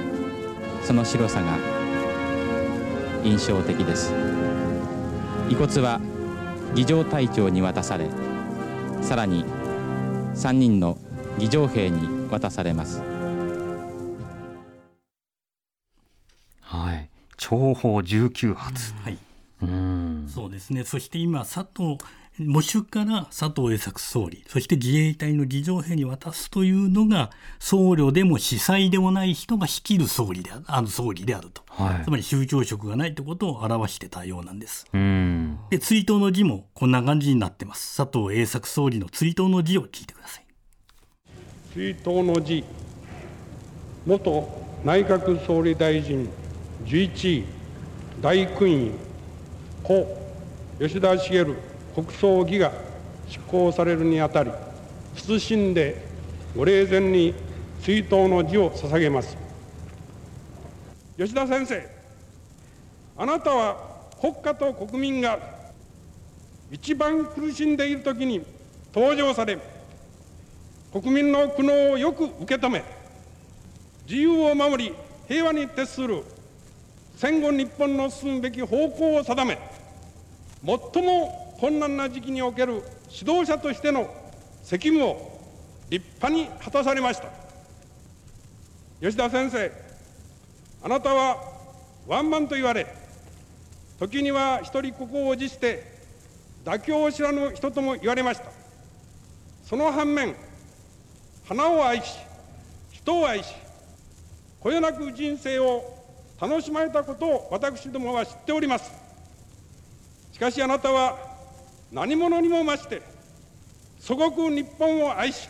[0.84, 1.56] その白さが
[3.24, 4.12] 印象的です。
[5.48, 6.00] 遺骨は
[6.74, 8.08] 儀仗隊長に渡され
[9.00, 9.44] さらに
[10.34, 10.98] 3人の
[11.38, 13.02] 儀仗兵に渡されます。
[16.60, 17.08] はい。
[17.36, 19.18] 長砲19発、はい。
[19.62, 20.26] うん。
[20.28, 20.84] そうですね。
[20.84, 21.98] そして今佐藤
[22.40, 32.04] 喪主から佐藤栄作総理そして自衛隊の儀仗兵に渡すというのが僧侶でも司祭でもない人が率いる総理であるあの総理であると、はい。
[32.04, 34.86] つまり宗教色がないということを表してたようなんです。
[34.92, 35.58] うん。
[35.70, 37.96] で追悼の辞もこんな感じになってます。
[37.96, 40.44] 佐藤栄作総理の追悼の辞を聞いてください。
[41.72, 42.64] 追悼の辞。
[44.06, 46.28] 元内閣総理大臣
[46.84, 47.44] 11位
[48.20, 48.90] 大勲位
[49.84, 50.06] 故
[50.80, 52.72] 吉田茂国葬儀が
[53.28, 54.50] 執行されるにあたり
[55.14, 56.06] 謹んで
[56.56, 57.34] ご霊前に
[57.82, 59.36] 追悼の辞を捧げます。
[61.16, 61.88] 吉田先生
[63.16, 63.76] あなたは
[64.20, 65.38] 国家と国民が
[66.72, 68.44] 一番苦しんでいる時に
[68.92, 69.58] 登場され
[70.92, 72.82] 国民の苦悩をよく受け止め
[74.08, 74.94] 自由を守り
[75.28, 76.24] 平和に徹する
[77.16, 79.58] 戦後日本の進むべき方向を定め
[80.64, 84.12] 最も困難な時期における指導者としての
[84.62, 85.40] 責務を
[85.90, 87.28] 立派に果たされました。
[89.00, 89.70] 吉田先生
[90.82, 91.36] あなたは
[92.06, 92.86] ワンマンと言われ
[93.98, 95.94] 時には一人ここを辞して
[96.64, 98.50] 妥協を知らぬ人とも言われました。
[99.64, 100.34] その反面
[101.46, 102.18] 花を愛し
[102.90, 103.54] 人を愛し
[104.60, 105.84] こよなく人生を
[106.40, 108.90] 楽しまれたことを私どもは知っております。
[110.32, 111.33] しかしあなたは
[111.94, 113.02] 何者にも増して
[114.00, 115.48] 祖国日本を愛し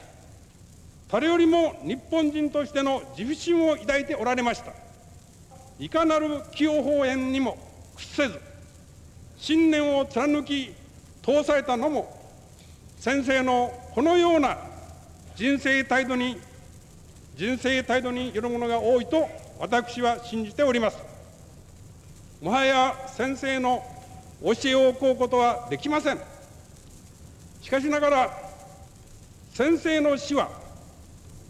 [1.11, 4.73] 誰よりも日本人としての自負心を抱いておられました。
[5.79, 7.57] いかなる起用法縁にも
[7.97, 8.41] 屈せず
[9.39, 10.75] 信念を貫き
[11.23, 12.15] 通されたのも
[12.99, 14.59] 先生のこのような
[15.37, 16.39] 人生態度に
[17.37, 19.29] 人生態度によるものが多いと
[19.59, 20.99] 私は信じております。
[22.43, 23.83] もはや先生の
[24.43, 26.34] 教えを請うことはできません。
[27.65, 28.31] しかしながら
[29.55, 30.51] 先生の死は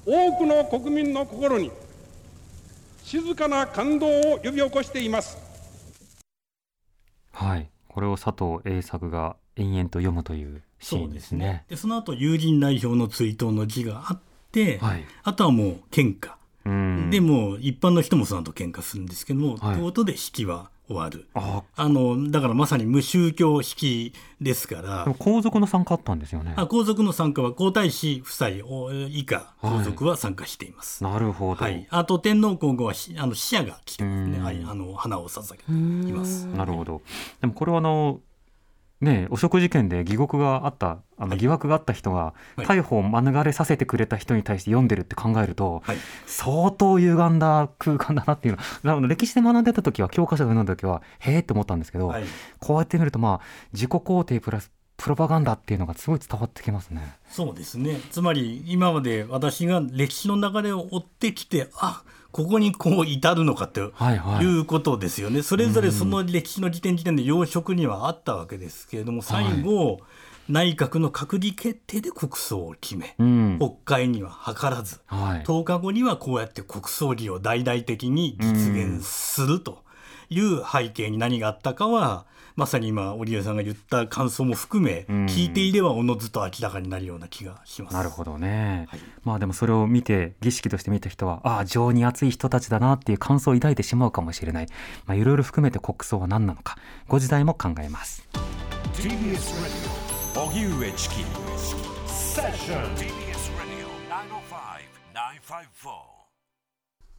[0.06, 1.72] 多くの国民の心に
[3.02, 5.36] 静かな感動を呼び起こしています。
[7.32, 7.68] はい。
[7.88, 11.64] これを佐藤栄作が延々と読むというシーンですね。
[11.68, 14.18] でその後友人代表の追悼の辞があっ
[14.52, 15.04] て、はい。
[15.24, 16.34] あとはもう喧嘩。
[16.64, 17.10] うん。
[17.10, 19.74] でもう一般の人もその後喧嘩するんですけども、はい。
[19.74, 21.28] ということで式は終わる。
[21.34, 25.14] ああのだからまさに無宗教式ですから。
[25.18, 26.54] 皇族の参加あったんですよね。
[26.56, 31.02] あ皇族の参加は皇太子夫妻お以下皇族は参加しています。
[31.02, 34.44] なるほど、はい、あと天皇皇后はしあの使者が来てますね、うん。
[34.44, 35.64] はい、あの花を捧げて
[36.10, 36.46] います。
[36.46, 37.00] なるほど。
[37.40, 38.20] でもこれはあの
[39.04, 42.66] ね汚職事件で疑獄があったあの疑惑があった人がはい。
[42.66, 45.96] 逮捕を免れさせてくれた人に対して読んでるって考えると、はい。
[46.26, 48.62] 相当歪んだ空間だなっていうの。
[48.82, 52.24] なので歴史で学んでた時は教科書で読んだ時はへえって思ったんですけど、はい。
[52.58, 53.40] こうやって見るとまあ
[53.72, 57.16] 自己肯定プラスプロパガンダっていうのがすごい伝わってきますね。
[57.28, 58.00] そうですね。
[58.10, 62.02] つまり今まで私が歴史の流れを追ってきてあ
[62.34, 64.44] ここにこう至るのかってはいはい。
[64.44, 70.00] いうことですよね、それぞれその歴史の時点時点で要職にはあったわけですけれども最後、
[70.48, 73.56] 内閣の閣議決定で国葬を決め、うん。
[73.60, 75.42] 国会には諮らず、はい。
[75.44, 79.84] 10日後にはこうやって国葬儀を大々的に実現すると
[80.28, 87.94] いう背景に何があったかはまさに今織江さんが言った感想も含め、うん、聞いていればおのずと明らかになるような気がします。
[87.94, 94.66] なるほどね、はい、まあでもそれを見て儀式として見た人はああ情に熱い人たちだなっていう感想を抱いてしまうかもしれない、
[95.06, 98.28] まあ、いろいろ含めて国葬は何なのかご時代も考えます。
[102.34, 102.82] Session.
[102.96, 106.13] TBS Radio 905 954.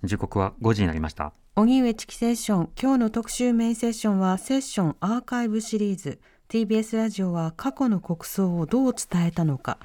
[0.05, 1.33] 時刻は5時になりました。
[1.55, 6.19] 荻上チキセッション今日の特集メインセッションはセッションアーカイブシリーズ。
[6.49, 9.79] TBS ラジオは過去の国葬をどう伝えたのか。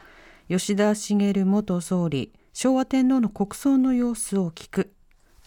[0.49, 4.93] 吉田茂元総理昭和天皇の国葬の様子を聞く。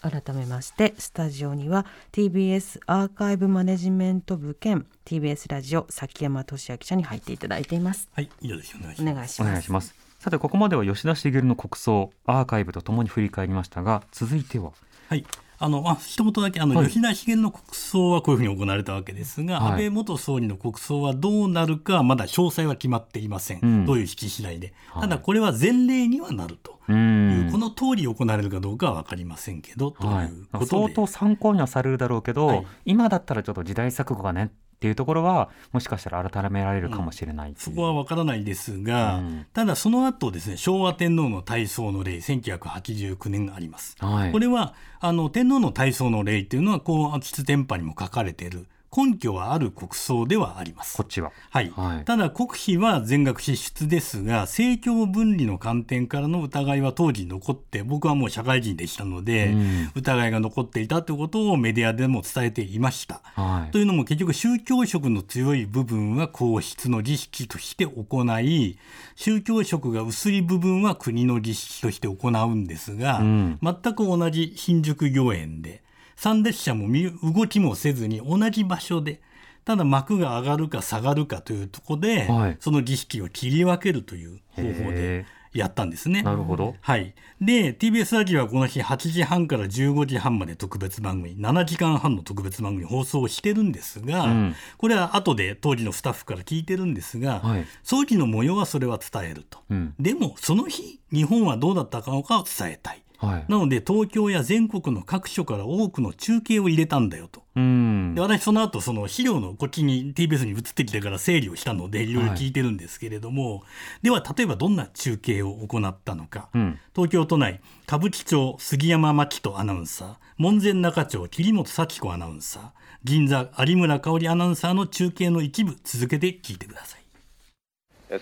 [0.00, 8.08] 改めましてスタジオには TBS アーカイブマネジメント部兼 TBS ラジオ崎山俊也記者に入っていただいています。
[8.12, 8.76] はい、以上です。
[8.78, 9.12] お願いしおます。
[9.12, 9.52] お願いします。
[9.52, 14.72] 願いしますさてここまでは吉田茂の国葬アーカイブとともに振り返りましたが続いては。
[15.10, 15.26] はい、
[15.58, 16.86] あの、まあ、一言だけ、あの、はい。
[16.86, 19.72] 吉田茂の国葬はこういうふうに行われたわけですが、はい。
[19.72, 23.60] 安倍元総理の国葬はどうなるか、まだ詳細は決まっていません。
[23.62, 23.84] うん。
[23.84, 24.72] どういう式次第で。
[24.88, 25.02] はい。
[25.02, 27.52] ただ、これは前例にはなるとういう、ん。
[27.52, 30.94] この通り行われるかどうかは分かりませんけど、とはいいうこと相で。
[30.94, 32.66] 当参考にはされるだろうけど、はい。
[32.86, 34.52] 今だったらちょっと時代錯誤がね
[34.84, 37.54] っていうところはもしかしたら改められるかもしれないう。
[37.56, 39.46] そこは分からないですが、うん。
[39.54, 43.96] ただその後ですね、昭和天皇の大喪の例、1989年あります。
[44.00, 44.32] はい。
[44.32, 48.66] これはあの天皇の大喪の例っていうのは、こう、吉天パにも書かれている
[48.96, 50.96] 根拠はある国葬ではあります。
[50.96, 51.32] こっちは。
[51.50, 59.64] はい、はいただ国費は全額支出ですが政教分離の観点からの疑いは当時残って僕はもう社会人でしたので、うん
[59.94, 63.20] 疑いが残っていたということをメディアでも伝えていました。
[63.24, 68.78] はいというのも結局宗教色の強い部分は皇室の儀式として行い
[69.16, 75.82] 宗教色が薄い部分は国の儀式として行うんですが、うん全く同じ新宿御苑で
[76.16, 79.20] 参列者も見動きもせずに同じ場所で
[79.64, 86.22] ただ幕が上がるか下がるかというところで、はいその儀式を切り分けるという方法でへやったんですね。
[86.22, 86.74] なるほど。
[86.80, 87.14] はい。
[87.40, 99.60] で、TBS ラジオはこの日8時半から15時半まで特別番組、7時間半の特別番組放送をしてるんですが、うんこれは後で当時のスタッフから聞いてるんですが、はい葬儀の模様はそれは伝えると。
[99.70, 103.03] うんでも、その日、日本はどうだったのかを伝えたい。
[103.18, 103.44] はい。
[103.48, 107.42] なので、東京や全国の各所から多くの中継を入れたんだよと。
[107.56, 108.20] うんで。
[108.20, 113.62] 私その後その資料のこっちに TBS に移ってきてから整理をしたのでいろいろ聞いてるんですけれども、
[114.02, 116.78] では例えばどんな中継を行ったのか、うん。
[116.94, 122.70] 東京都内歌舞伎町杉山真紀人アナウンサー門前仲町桐本幸子アナウンサー
[123.04, 127.03] 銀座有村香織アナウンサーの中継の一部続けて聞いてくださいえ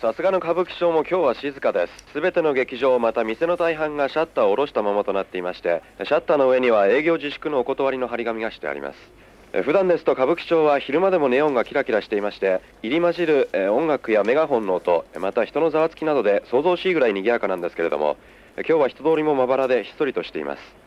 [0.01, 2.13] さすがの歌舞伎町も今日は静かです。
[2.13, 9.63] すべての劇場また店の大半がシャッターを下ろしたままとなっていましてシャッターの上には営業自粛のお断りの張り紙がしてあります。
[9.65, 18.17] 普段ですと歌舞伎町は昼間でもネオンがキラキラしていまして入り混じる音楽やメガホンの音また人のざわつきなどで想像しいぐらい賑やかなんですけれども
[18.59, 20.82] 今日は人通りもまばらでひっそりとしています。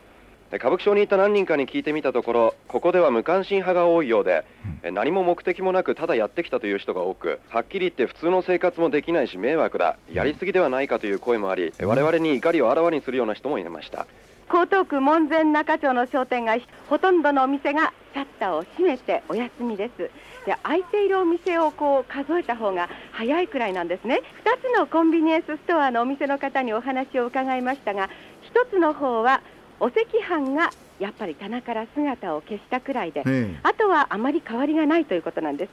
[0.52, 4.44] 歌舞伎町に行った何人かに聞いてみたところここでは無関心派が多いようで
[4.84, 14.06] え何も目的もなくただやってきたという人が多くはっきり言って普通の生活もできないし迷惑だやりすぎではないかという声もありえ我々に怒りをあらわにするような人もいました。
[14.48, 20.08] 江東区門前仲町の商店街ほとんどのお店がシャッターを閉めてお休みです。
[20.46, 24.20] で空いているお店をこう数えた方が早いくらいなんですね。
[24.44, 28.08] 2つのコンビニエンスストアのお店の方にお話を伺いましたが
[28.54, 29.42] 1つの方は
[29.80, 35.70] お赤飯がやっぱり棚から姿を消したくらいで、えあとはあまり変わりがないということなんです。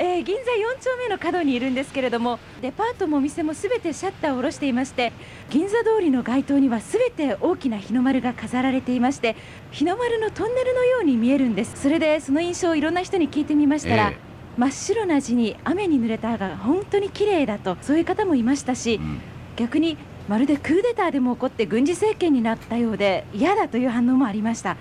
[0.00, 5.12] えー銀座4丁目の角にいるんですけれどもデパートもお店もすべてシャッターを下ろしていまして
[5.50, 9.34] 銀座通りの街灯にはすべて大きな日の丸が飾られていまして
[9.72, 11.82] 日の丸のトンネルのように見えるんです。
[11.82, 14.18] それでその印象をいろんな人に聞いてみましたら、え
[14.56, 19.00] 真っ白な字に雨に濡れたが本当に綺麗だとそういう方もいましたし、
[19.56, 19.96] 逆に
[20.28, 24.76] まるでクーデターでも起こって軍事政権になったようで嫌だという反応もありました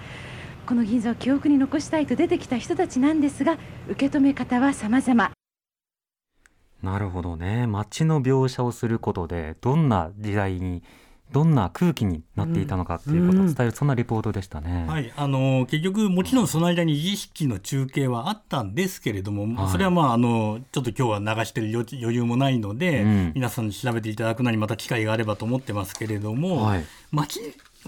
[0.65, 5.31] この銀座を記憶に残したいと出てきた人たちなんですが受け止め方は様々
[6.83, 7.65] なるほどね。
[7.65, 10.83] 街の描写をすることで、どんな時代に、
[11.31, 14.85] どんな空気になっていたのかっていうことを伝える、そんなリポートでしたね。
[14.87, 19.71] はい、あの結局、もちろんその間に儀式の中継はあったんですけれども、はい。
[19.71, 23.31] それはまああのちょっと今日は流してる余余裕もないので、うん。
[23.35, 26.85] 皆さんに調べていただくのにまた機会があればと思ってますけれども、はい。
[27.11, 27.39] 街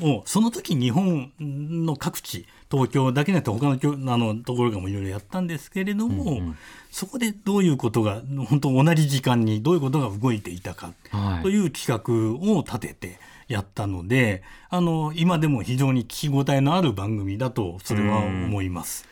[0.01, 6.53] をその時日本の各地東京だけじゃなくて他のきょあのところがもいろいろやったんですけれども、
[6.91, 19.07] そこでどういうことが本当同じ時間にどういうことが動いていたかはいという企画を立ててやったので、あの今でも非常に聞き応えのある番組だとそれは思います。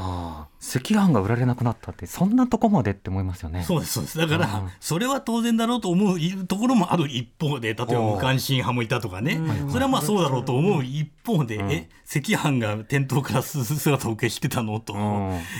[0.00, 3.62] はあ、赤飯が売られなくなったって、そんなとこまでって思いますよね。
[3.62, 4.18] そうですそうです。
[4.18, 4.40] だかうん。
[4.40, 4.48] ら
[4.80, 9.40] それは当然だろうと思うところもある一方で例えば無関心派もいたとかね。
[9.68, 14.80] それはまあそうだろうと思う一方で、え赤飯が店頭からす姿を消してたの？
[14.80, 14.94] と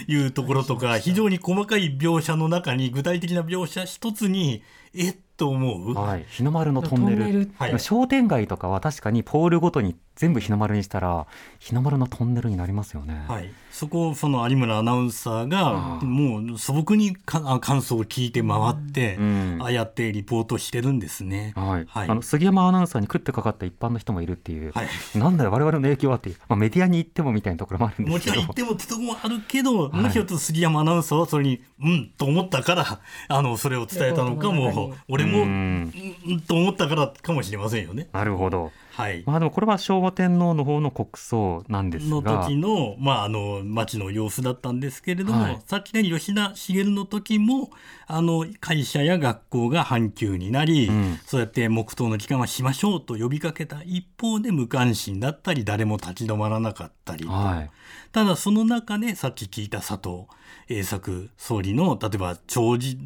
[0.09, 4.63] いうところとか非常に細かい描写の中に具体的な描写一つに
[4.95, 7.17] えっと思う、はい、日の丸のトンネル。
[7.17, 7.81] トンネルはい。
[7.81, 11.27] 商店街とかは確かにポールごとに全部日の丸にしたら
[11.59, 13.25] 日の丸のトンネルになりますよね。
[13.27, 19.19] はい、そこをその有村アナウンサーがもう素朴にかあ感想を聞いて回って、
[19.61, 21.53] ああやってリポートしてるんですね。
[21.57, 21.87] はい。
[21.89, 22.09] はい。
[22.09, 24.73] あの杉山アナウンサーに食ってかかった一般の人もいるっていう、
[25.15, 28.35] なんだよ我々の影響はっていう、まあ、メディアに行ってもみたいなところもあるんでもすけど。
[28.35, 35.93] ちろん言ってもってとこもあるけど、もしかすると杉山アナウンサーはそれに、うんと思ったから、 あの、それを伝えたのかも、俺も、うん、
[36.27, 38.09] うんと思ったからかもしれませんよね。
[38.13, 38.73] なるほど。
[39.01, 45.61] はい、まあでもこれは昭和天皇の方の国葬なんですのが時の,、まあ、あの町の様子だったんですけれども、はい。
[45.67, 47.71] さっきの吉田茂の時も
[48.07, 50.91] あの会社や学校が半休になり、
[51.27, 57.71] そうやって黙祷の期間はしましょうと呼びかけた一方で無関心だったり誰も立ち止まらなかったりと、はい。
[58.13, 60.27] ただその中でさっき聞いた佐藤
[60.69, 62.99] 栄作総理の例えば弔辞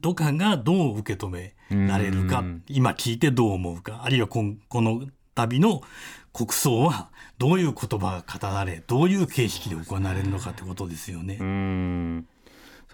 [0.00, 1.54] とかがどう受け止め
[1.88, 2.62] られるかうん。
[2.68, 5.02] 今聞いてどう思うかあるいはこの
[5.34, 5.82] 度の
[6.34, 11.38] 国葬はどういう言葉が語られどういう形式で行われるのかってことですよね。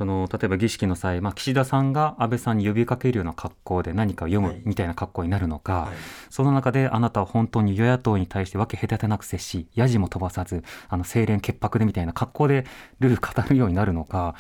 [0.00, 5.92] うんその例えば儀式の際、まあ、岸田さんが安倍さんに呼びかけるような格好で何かを読むみたいな格好になるのか、
[6.30, 12.64] その中であなたは本当に与野党に対して分け隔てなく接しやじも飛ばさずあの清廉潔白でみたいな格好で
[12.98, 14.36] ルール語るようになるのか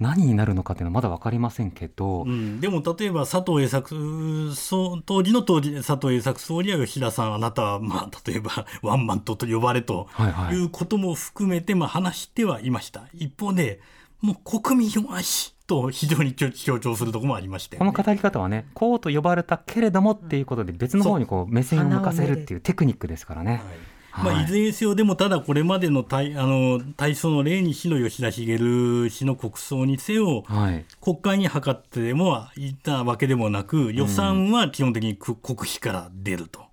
[0.00, 8.50] 何になるのかっていうのはまだ分かりませんけど、うん、でも例えば佐藤栄作総当時の当時佐藤栄作総理は吉田さんあなたはまあ例えば
[8.82, 10.56] ワンマンと呼ばれとはいはい。
[10.56, 13.04] いうことも含めてまあ話してはいました。
[13.14, 13.78] 一方で
[14.24, 23.62] もう国民弱しと非常に強調するとこもありまして、この語り方はねこうと呼ばれたけれどもっていうことで別の方にこう目線を向かせるっていうテクニックですからね。
[24.16, 36.63] まあ、いずれにせよでもただこれまでの大あのの例にしろ吉田茂氏の国葬にせよ、はい国会に諮ってでもいたわけでもなく予算は基本的に国費から出ると。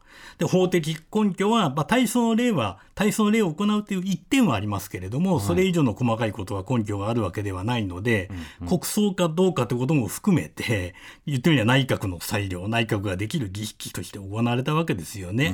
[0.41, 5.45] で法的根拠は、まあ、大層の例は大層の例を行うという一点はありますけれども、はい。
[5.45, 8.31] それ以上の細かいことは根拠があるわけではないので、
[8.67, 10.95] 国葬かどうかということも含めて
[11.27, 15.53] 言ってみれば内閣の裁量内閣ができる儀式として行われたわけですよね。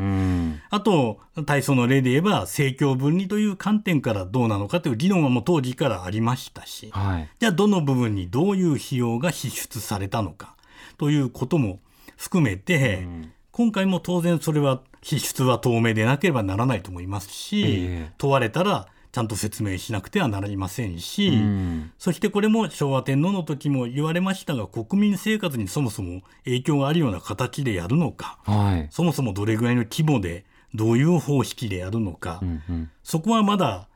[0.70, 7.30] あと大層の例で言えば政教分離という観点からどうなのかという議論はもう当時からありましたし、はい。
[7.40, 10.56] じゃあどの部分にどういう費用が支出されたのか
[10.98, 11.82] ということも
[12.16, 13.06] 含めて、
[13.58, 17.66] 今回も当然それは支出は透明でなければならないと思いますし、え
[18.08, 18.12] え。
[18.20, 21.92] 問われたらちゃんと説明しなくてはなりませんし、うん。
[21.98, 28.88] そしてこれも昭和天皇の時も言われましたが国民生活にそもそも影響があるような形でやるのか、はい。
[28.92, 30.46] そもそもどれぐらいの規模で
[30.76, 32.92] どういう方式でやるのか、うんうん。
[33.02, 33.88] そこはまだ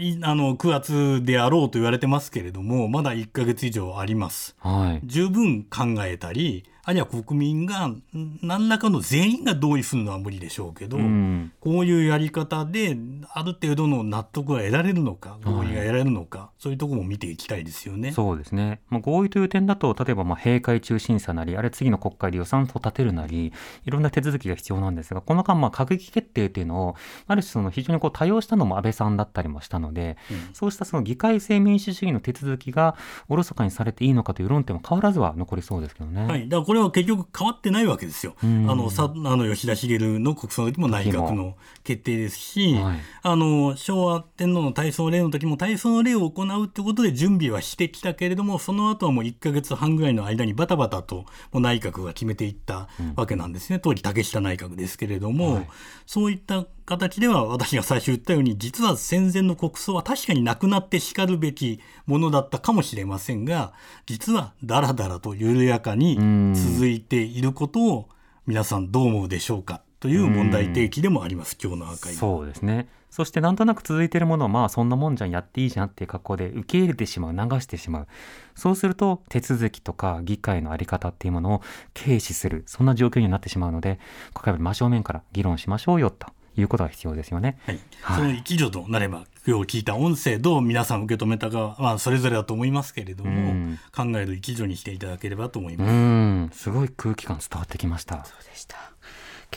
[0.00, 4.56] いあの9月であろうと言われてますけれどもまだ1ヶ月以上あります。
[4.58, 5.06] はい。
[5.06, 8.02] 十分考えたりあるいは国民がん
[8.42, 11.52] 何らかの全員が同意するのは無理でしょうけど、うん。
[11.58, 12.96] こういうやり方で
[13.32, 18.12] ある程度の納得が得られるのか合意が得られるのか、そういうところも見ていきたいですよね。
[18.12, 23.52] そうですね、まあ、合意という点だと例えばまあ閉会中審査なりあれ次の国会で予算を立てるなり
[23.84, 30.16] いろんな手続きが必要なんですがこの間まあ閣議決定というのをある種その非常にこう多用したのも安倍さんだったりもしたので、
[30.52, 32.96] そうしたその議会制民主主義の手続きが
[33.28, 36.26] おろそかにされていいのかという論点は変わらずは残りそうですけどね。
[36.26, 38.34] はい、だからこれは結局変わってないわけですよ。
[38.42, 38.70] うん。
[38.70, 42.76] あのさあの吉田茂の国葬の時も内閣の決定ですし、
[43.22, 55.66] あの昭和天皇の大喪礼の時も大喪礼を行うということで準備はしてきたけれどもその後はもう1か月半ぐらいの間にバタバタともう内閣が決めていったわけなんですね、当時竹下内閣ですけれども、
[56.06, 63.72] そういった形では私が最初言ったように実は戦前の国葬は確かになくなってしかるべきものだったかもしれませんが
[64.06, 66.16] 実はだらだらと緩やかに
[66.54, 68.08] 続いていることを
[68.46, 72.18] 皆さんどう思うでしょうかという問題提起でもあります今日のアーカイブ。
[72.18, 72.88] そうですね。
[73.10, 78.06] そしてなんとなく続いているものはまあそんなもんじゃんやっていいじゃんっていう格好で受け入れてしまう流してしまう。
[78.54, 81.62] そうすると手続きとか議会の在り方っていうものを
[81.94, 82.62] 軽視する。
[82.66, 83.98] そんな状況になってしまうので
[84.34, 87.58] 今回は真正面から議論しましょうよということが必要ですよね。
[88.06, 95.92] その一助となれば今日聞いた音声どう皆さん受け止めたかは、まあ、それぞれだと思いますけれども、うん考える一助にしていただければと思います。
[95.92, 98.26] んすごい空気感伝わってきました。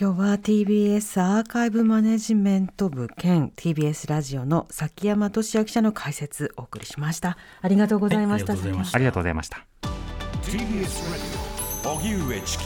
[0.00, 8.56] 今日は TBS アーカイブマネジメント部兼 TBS ラジオの崎山俊也記者の解説お送りしましたありがとうございました、あ
[8.98, 9.66] りがとうございました。
[10.42, 10.86] TBS
[11.84, 12.64] Radio 荻上チキ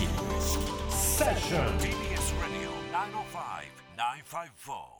[0.91, 2.04] セッション
[4.35, 4.94] five four.